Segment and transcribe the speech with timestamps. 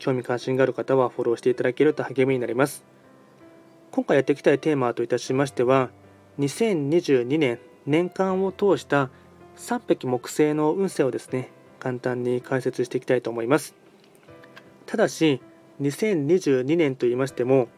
[0.00, 2.84] 興味関心がある方はフォローしていただけると励みになります。
[3.92, 5.90] 今回やっていきたいテーマといたしましては、
[6.38, 9.10] 2022年年間を通した
[9.56, 13.74] 3匹木星の運勢をですね、簡単に解説していきたいと思います。
[14.86, 15.40] ただし、
[15.80, 17.68] 2022年と言いましても、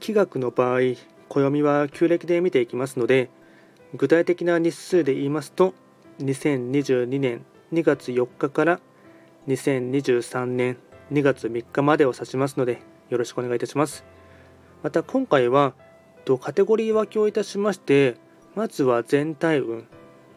[0.00, 0.80] 気学の場合、
[1.28, 3.30] 暦は旧暦で見ていきますので、
[3.94, 5.72] 具体的な日数で言いますと、
[6.18, 8.80] 2022年2月4日から
[9.48, 10.76] 2023年
[11.12, 14.04] 2月3日までを指しますのでよろしくお願いいたします。
[14.82, 15.74] また今回は
[16.40, 18.16] カテゴリー分けをいたしまして
[18.54, 19.86] まずは全体運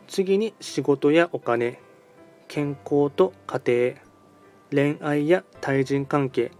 [0.07, 1.79] 次に仕事やお金
[2.47, 3.93] 健康と家
[4.71, 6.51] 庭恋愛や対人関係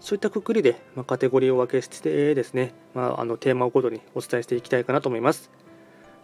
[0.00, 5.50] そういったくくりで、まカテゴリーを分けしてですね、まあ、あのテーマをごとにお伝えしていきたいかなと思います。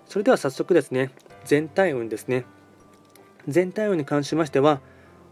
[0.07, 1.11] それでは早速ですね
[1.45, 2.45] 全体運ですね。
[3.49, 4.81] 全体運に関しましては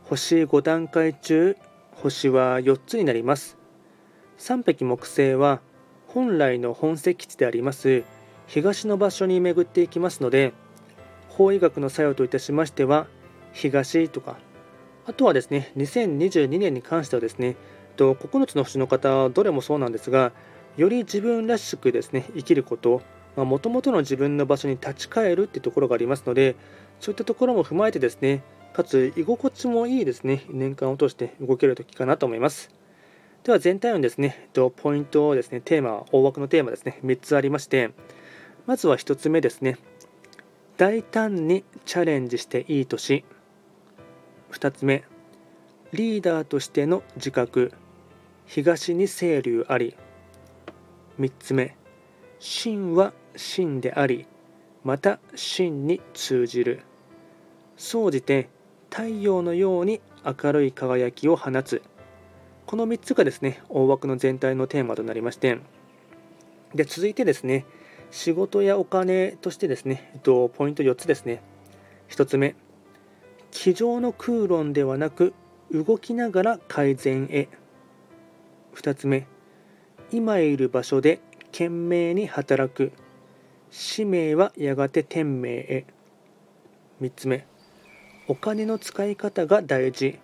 [0.05, 1.57] 星5段階中
[2.01, 3.59] 星は4つになります。
[4.39, 5.61] 3匹木星は
[6.09, 8.05] 本来の本石地であります。
[8.51, 10.53] 東の場所に巡っていきますので
[11.29, 13.07] 法医学の作用といたしましては
[13.53, 14.39] 東とか
[15.07, 17.55] あとはですね2022年に関してはですね
[17.97, 20.33] 9つの星の方はどれもそうなんですが
[20.77, 23.03] より自分らしくですね生きること
[23.37, 26.57] もともとの自分の場所に立ち返るっていうところがありますので
[26.99, 28.43] そういったところも踏まえてですね
[28.73, 30.45] かつ居心地もいいですね。
[30.49, 32.71] 年間を通して動ける時かなと思います。
[33.43, 34.49] では全体のですね。
[34.77, 37.01] ポイントをですねテーマ大枠のテーマですね。
[37.05, 37.91] 3つありまして
[38.67, 39.79] まずは1つ目ですね。
[40.77, 43.25] 大胆にチャレンジしていい年。
[44.53, 45.05] 2つ目
[45.93, 47.73] リーダーとしての自覚。
[48.47, 49.97] 東に清流あり。
[51.19, 51.77] 3つ目
[52.39, 54.27] 真は真であり。
[54.85, 56.83] また真に通じる。
[57.77, 58.49] 総じて
[58.91, 61.81] 太陽のように明るい輝きを放つ。
[62.67, 65.59] この3つがですね大枠の全体のテーマとなりまして。
[66.75, 67.65] で続いてですね
[68.11, 71.43] 仕事やお金としてですね、えっと、ポイント4つですね。
[72.09, 72.57] 1つ目
[73.53, 75.35] 机上の空論ではなく
[75.73, 77.49] 動きながら改善へ。
[78.75, 79.27] 2つ目
[80.11, 81.21] 今いる場所で
[81.53, 82.93] 懸命に働く。
[83.71, 85.87] 使命はやがて天命へ。
[87.01, 87.47] 3つ目
[88.31, 90.21] お金の使い方が大事。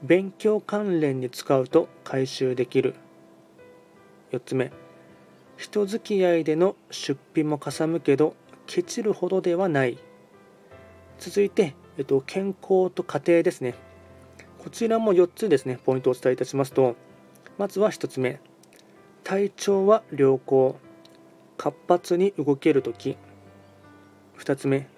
[0.00, 2.94] 勉強関連に使うと回収できる。
[4.30, 4.70] 4つ目。
[5.56, 9.98] 人付き合いでの出費もかさむけどケチるほどではない。
[11.18, 13.74] 続いて、えっと、健康と家庭ですね。
[14.62, 16.94] こちらも4つですねポイントをお伝えいたしますと。
[17.58, 18.38] まずは1つ目。
[19.24, 20.78] 体調は良好。
[21.56, 23.16] 活発に動けるとき
[24.38, 24.95] 2つ目。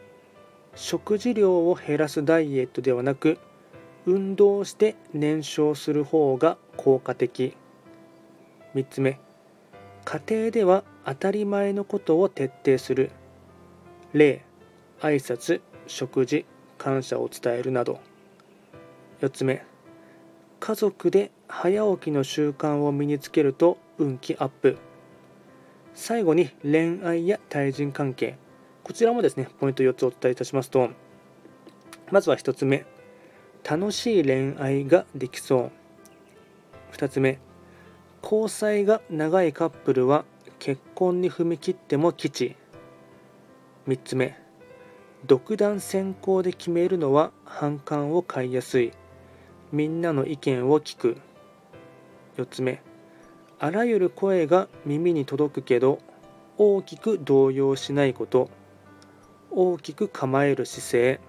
[0.81, 3.39] 食事量を減らすダイエットではなく
[4.07, 7.57] 運動して燃焼する方が効果的。
[8.77, 9.19] 3つ目
[10.05, 13.11] 家庭では当たり前のことを徹底する。
[14.13, 14.45] 礼
[15.01, 16.47] 挨拶食事
[16.79, 17.99] 感謝を伝えるなど。
[19.21, 19.65] 4つ目
[20.61, 24.79] 家族で早起きの習慣を身につけると運気アップ。
[25.93, 28.39] 最後に恋愛や対人関係。
[28.89, 30.91] こちらもですねポイント4つお伝えいたしますと
[32.11, 32.85] まずは1つ目
[33.69, 35.71] 楽しい恋愛ができそう。
[36.93, 37.39] 2つ目
[38.23, 40.25] 交際が長いカップルは
[40.59, 42.57] 結婚に踏み切っても吉。
[43.87, 44.39] 3つ目
[45.27, 48.93] 独断専行で決めるのは反感を買いやすい。
[49.71, 51.19] みんなの意見を聞く。
[52.39, 52.81] 4つ目
[53.59, 55.99] あらゆる声が耳に届くけど
[56.57, 58.49] 大きく動揺しないこと。
[59.51, 61.21] 大きく構える姿勢。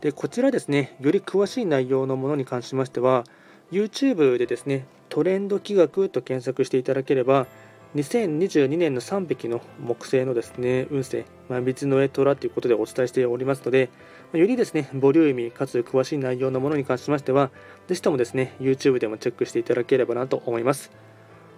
[0.00, 3.24] でこちらですねより詳しい内容のものに関しましては
[3.72, 7.48] YouTube でですねトレンド企画と検索していただければ
[7.96, 13.90] 2022年の3匹の木星のですね運勢、まあ、水の絵虎ということでお伝えしておりますので
[14.32, 17.50] よりですねボリューミーかつ詳しい内容のものに関しましては
[17.88, 20.92] ぜひともですね YouTube でもチェックしていただければなと思います。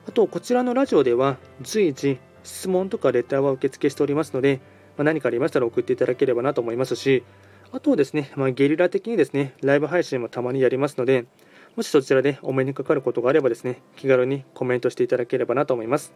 [0.09, 4.61] あと、こちらのラジオでは随時質問とかレターは受付しておりますので、
[5.01, 7.25] まあ、何かありましたら送っていただければなと思いますし、
[7.73, 11.25] あとですね、まあ、ゲリラ的にですね、ライブ配信もたまにやりますので、
[11.75, 16.13] もしそちらでお目にかかることがあればですね、気軽にコメントしていただければなと思います。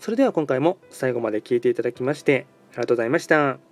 [0.00, 3.69] それでは今回も最後まで聴いていただきましてありがとうございました。